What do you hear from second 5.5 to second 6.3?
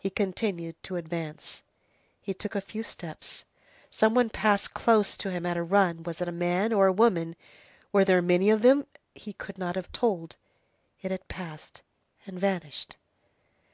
a run. Was it